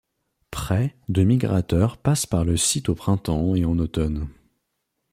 [0.49, 4.29] Près de migrateurs passent par le site au printemps et en automne.